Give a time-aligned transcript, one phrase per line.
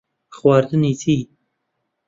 [0.35, 1.17] خواردنی چی؟